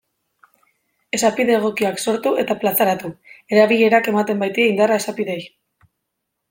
[1.17, 3.13] Esapide egokiak sortu eta plazaratu,
[3.57, 5.45] erabilerak ematen baitie indarra esapideei.